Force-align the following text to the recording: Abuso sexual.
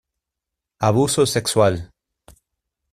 Abuso 0.79 1.27
sexual. 1.27 1.91